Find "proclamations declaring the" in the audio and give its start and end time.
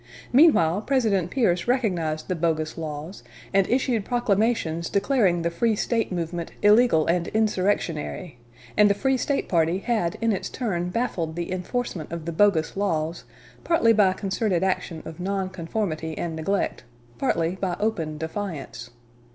4.03-5.51